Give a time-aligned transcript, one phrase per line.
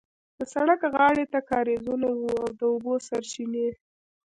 [0.37, 3.67] د سړک غاړې ته کارېزونه وو د اوبو سرچینې.